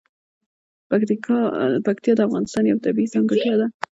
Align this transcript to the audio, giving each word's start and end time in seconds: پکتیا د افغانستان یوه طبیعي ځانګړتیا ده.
پکتیا 1.85 2.13
د 2.15 2.19
افغانستان 2.27 2.63
یوه 2.65 2.83
طبیعي 2.85 3.11
ځانګړتیا 3.13 3.53
ده. 3.61 3.67